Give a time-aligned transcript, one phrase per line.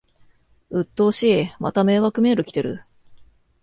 [0.71, 2.83] うっとうしい、また迷惑メール来てる